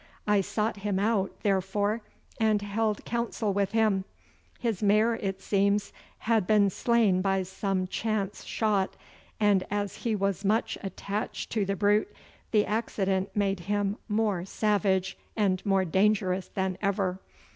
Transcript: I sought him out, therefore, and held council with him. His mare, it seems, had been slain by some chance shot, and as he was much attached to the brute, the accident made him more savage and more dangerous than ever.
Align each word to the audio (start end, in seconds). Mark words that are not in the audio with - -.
I 0.25 0.41
sought 0.41 0.77
him 0.77 0.97
out, 0.97 1.31
therefore, 1.43 2.01
and 2.39 2.59
held 2.63 3.05
council 3.05 3.53
with 3.53 3.73
him. 3.73 4.03
His 4.59 4.81
mare, 4.81 5.13
it 5.13 5.43
seems, 5.43 5.93
had 6.17 6.47
been 6.47 6.71
slain 6.71 7.21
by 7.21 7.43
some 7.43 7.85
chance 7.85 8.43
shot, 8.43 8.95
and 9.39 9.63
as 9.69 9.97
he 9.97 10.15
was 10.15 10.43
much 10.43 10.75
attached 10.81 11.51
to 11.51 11.65
the 11.65 11.75
brute, 11.75 12.11
the 12.49 12.65
accident 12.65 13.35
made 13.35 13.59
him 13.59 13.95
more 14.09 14.43
savage 14.43 15.19
and 15.37 15.63
more 15.67 15.85
dangerous 15.85 16.47
than 16.47 16.79
ever. 16.81 17.19